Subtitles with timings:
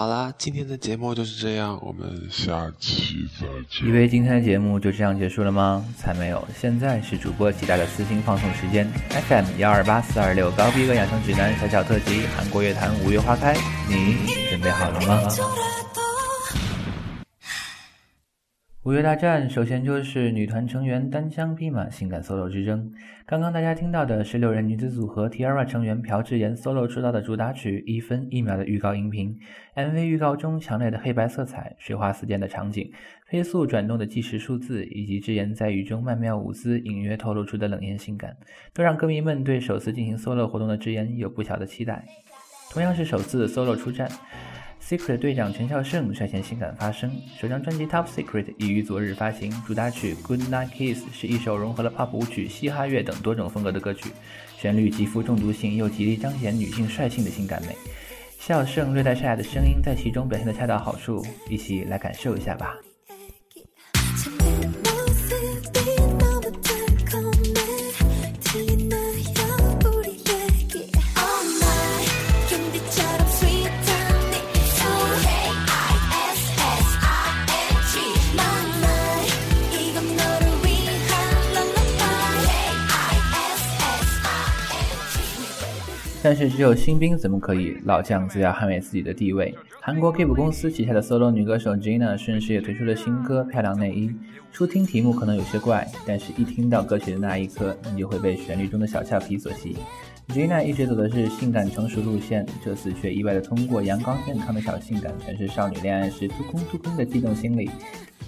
[0.00, 3.86] 好啦，今天的节目就是这样，我们下期再见。
[3.86, 5.84] 以为今天的节目就这样结束了吗？
[5.98, 13.54] 才没有，现在是主播期待的私心放送时间，FM 幺二八四二六高逼格养生指南小小特辑，韩国乐坛五月花开，
[13.90, 14.16] 你
[14.48, 15.20] 准备好了吗？
[18.82, 22.90] 五月大战，首先就是女团成员单枪匹马性感 solo 之争。
[23.26, 29.38] 刚刚大家听到的是六人女子组合 T-ara 成员朴智妍 solo 出道的主打曲《一分一秒》的预告音频。
[29.74, 32.90] MV 预告中强烈的黑白色彩、水花四溅的场景、
[33.26, 38.34] 飞速转动的计时数字，以及智妍在雨中曼妙舞姿，隐约透露出的冷艳性感，
[38.72, 42.02] 都让歌迷们对首次进行 solo 活动的智妍有不小的期待。
[42.72, 44.08] 同样是首次 solo 出战。
[44.82, 54.10] Secret 队长陈孝盛率先性感发声，首张专辑 Top Secret 已于昨日发行，主打曲 Good Night Kiss 是一首融合了 pop 舞曲、嘻哈乐等多种风格的歌曲，
[54.58, 57.76] 旋律极富中毒性，又极力彰显女性率性的性感美。
[58.38, 62.74] 孝盛略带沙哑的声音在其中表现得恰到好处，一起来感受一下吧。
[86.22, 89.54] 但是只有新兵怎么可以，老将则要捍卫自己的地位。
[89.80, 94.08] 韩国 Keep 公司旗下的 solo 女歌手 Gina 顺势也推出了新歌《漂亮内衣》。
[94.52, 99.76] 初听题目可能有些怪，但是一听到歌曲的那一刻，你就会被旋律中的小俏皮所吸引。
[100.28, 107.70] Gina 一直走的是性感成熟路线，这次却意外的通过阳光健康的小性感，诠释少女恋爱时突空突空的悸动心理。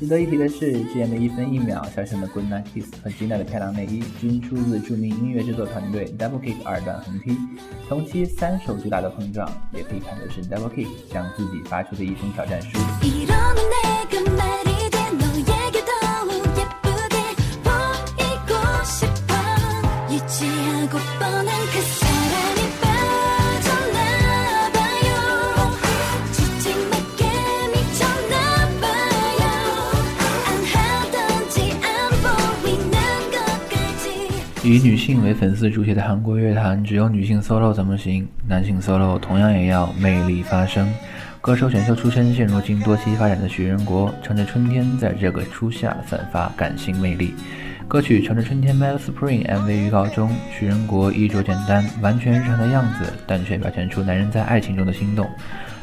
[0.00, 7.36] 值得一提的是，之前的一分一秒、小声的 Good Night Kiss 和 Gina 的漂亮内衣均出自著名音乐制作团队 Double Kick 二段横踢。
[7.88, 12.78] 同期三首主打的碰撞，也可以看作是 Double Kick 向自己发出的一封挑战书。
[34.64, 38.28] 以女性为粉丝主体的韩国乐坛，只有女性 solo 怎么行？
[38.46, 40.88] 男性 solo 同样也要魅力发声。
[41.40, 47.34] 歌手选秀出身，现如今多期发展的徐仁国，乘着春天在这个初夏散发感性魅力。
[47.88, 55.28] 歌曲《乘着春天》Mad Spring MV 预告中，徐仁国衣着简单，完全日常的样子，但却表现出男人在爱情中的心动。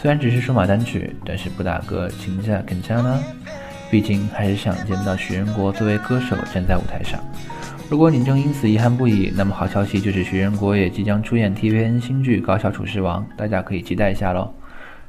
[0.00, 3.22] 虽然只是数码单曲，但是不打歌情价更加呢？
[3.90, 7.22] 毕竟还是想见到徐仁国作为歌手站在舞台上。
[7.92, 14.50] 如果你正因此遗憾不已，那么好消息就是徐仁国也即将出演 TVN 新剧《高校厨师王》，大家可以期待一下喽。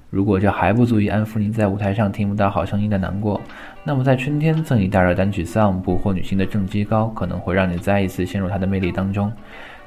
[0.09, 3.39] 如果这还不足以安抚您在舞台上听不到好声音的难过，
[3.85, 9.31] 那么在春天赠你大热单曲《Song》，捕获女性的正畸高，可能会让你再一次陷入她的魅力当中。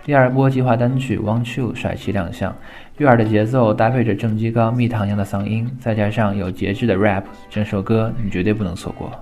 [0.02, 2.56] 第二波计划单曲《Want You》帅气亮相，
[2.96, 9.12] 悦耳的节奏搭配着正畸高蜜糖一样的嗓音，再加上有节制的 rap，整首歌你绝对不能错过。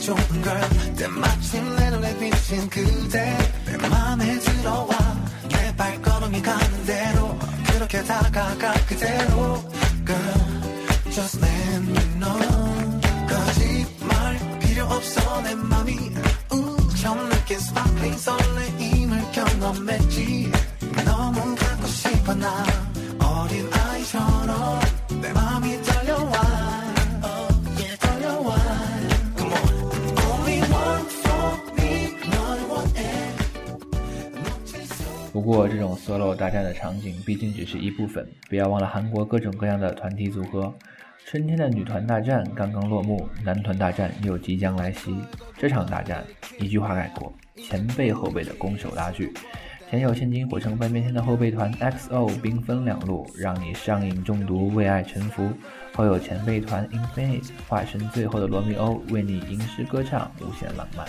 [0.00, 0.60] 좋은 걸.
[0.96, 3.36] 때마침 내 눈에 비친 그대.
[3.66, 4.88] 내 맘에 들어와.
[5.48, 7.38] 내 발걸음이 가는 대로.
[7.72, 9.62] 그렇게 다가가 그대로.
[10.06, 13.00] Girl just let me know.
[13.28, 15.96] 거짓말 필요 없어 내 맘이.
[16.52, 20.50] 우 처음 느낀 스파클링 설레임을 경험했지.
[21.04, 22.64] 너무 갖고 싶어 나
[23.18, 24.80] 어린 아이처럼
[35.32, 40.74] 不过，这种 solo 大战的场景毕竟只是一部分，不要忘了韩国各种各样的团体组合。
[41.24, 45.14] 春天的女团大战刚刚落幕，男团大战又即将来袭。
[45.56, 46.24] 这场大战，
[46.58, 49.32] 一句话概括：前辈后辈的攻守拉锯。
[49.88, 55.48] 前有现今火成半边天的后辈团 XO，兵分两路，让你上瘾中毒，为爱臣服；
[55.94, 61.06] 后有前辈团 Infinite，化身最后的罗密欧，为你吟诗歌唱，无限浪漫。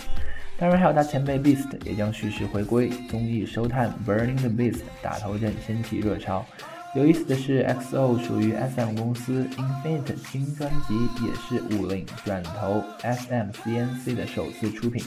[0.62, 2.88] 当然，还有他前辈 Beast 也将蓄势回归。
[3.10, 6.46] 综艺收探 Burning the Beast 打头阵掀起热潮。
[6.94, 10.94] 有意思的是，XO 属于 SM 公司，Infinite 新专辑
[11.26, 15.04] 也是五菱转投 SM CNC 的首次出品。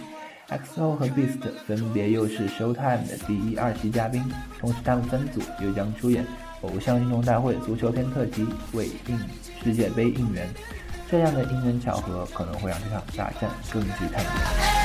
[0.49, 4.21] XO 和 Beast 分别又是 Showtime 的第一、二期嘉宾，
[4.59, 6.25] 同时他们分组又将出演
[6.63, 9.17] 偶像运动大会足球片特辑，为应
[9.63, 10.49] 世界杯应援。
[11.09, 14.84] 这样的因缘巧合，可能会让这场大战更具看点。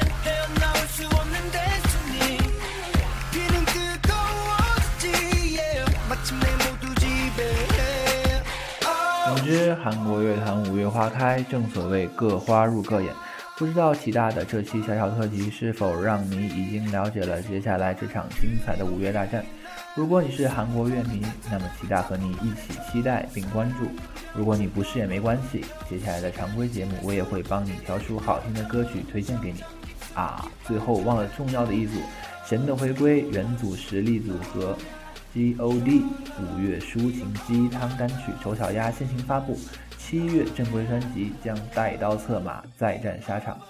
[9.51, 13.13] 之，韩国乐坛五月花开，正所谓各花入各眼。
[13.57, 19.43] 不知道齐大的这期小小特辑是否让你已经了解了接下来这场精彩的五月大战？
[19.93, 21.21] 如果你是韩国乐迷，
[21.51, 23.87] 那么齐大和你一起期待并关注；
[24.33, 29.61] 如果你不是也没关系，接下来的常规节目我也会帮你挑出好听的歌曲推荐给你。
[30.13, 31.99] 啊，最后忘了重要的一组，
[32.47, 34.77] 神的回归元祖实力组合。
[35.32, 36.04] G.O.D
[36.40, 39.58] 五月抒情鸡汤单曲《丑小鸭》先行发布，
[39.98, 43.60] 七月正规专辑将带刀策马再战沙场，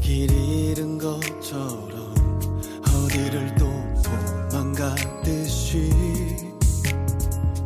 [0.00, 2.14] 길 잃은 것처럼
[2.82, 3.66] 어디를 또
[4.50, 5.90] 도망가듯이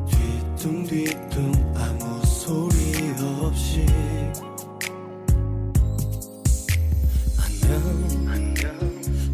[0.09, 3.87] 뒤뚱뒤뚱 아무 소리 없이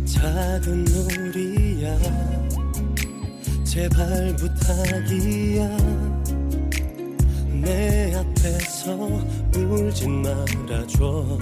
[0.06, 1.99] 작은 우리야.
[3.65, 6.18] 제발 부탁이야
[7.60, 8.94] 내 앞에서
[9.56, 11.38] 울진 말아줘.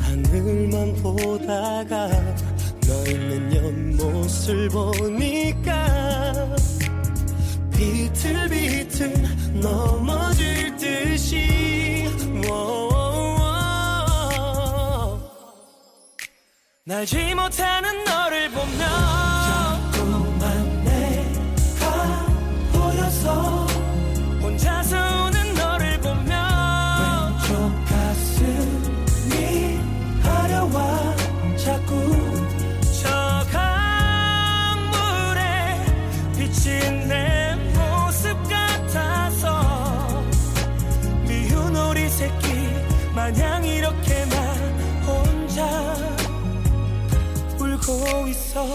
[0.00, 2.08] 하늘만 보다가
[2.86, 6.56] 너 있는 연못을 보니까
[7.72, 11.64] 비틀비틀 넘어질 듯이.
[16.86, 18.23] 날지 못하는 너
[47.86, 48.66] 울고 있어.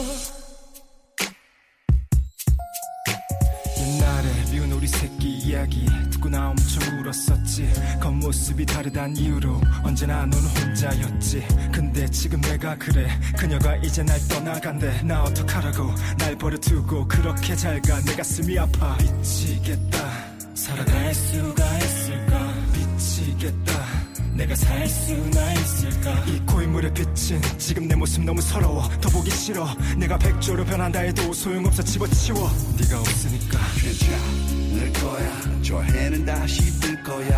[3.79, 7.71] 옛날에 미운 우리 새끼 이야기 듣고 나 엄청 울었었지.
[7.99, 11.47] 겉모습이 다르단 이유로 언제나 넌 혼자였지.
[11.71, 13.09] 근데 지금 내가 그래.
[13.37, 15.01] 그녀가 이제 날 떠나간대.
[15.03, 15.91] 나 어떡하라고.
[16.17, 17.99] 날 버려두고 그렇게 잘 가.
[18.01, 18.95] 내 가슴이 아파.
[18.97, 20.29] 미치겠다.
[20.53, 22.53] 살아갈 수가 있을까?
[22.73, 23.98] 미치겠다
[24.39, 26.23] 내가 살 수나 있을까?
[26.25, 28.87] 이 고인물의 빛은 지금 내 모습 너무 서러워.
[29.01, 29.67] 더 보기 싫어.
[29.97, 32.49] 내가 백조로 변한다 해도 소용없어 집어치워.
[32.79, 33.59] 네가 없으니까.
[33.81, 35.41] 괜찮을 거야.
[35.61, 37.28] 저 해는 다시 뜰 거야